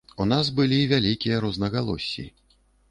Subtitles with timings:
[0.23, 2.29] У нас былі вялікія рознагалоссі.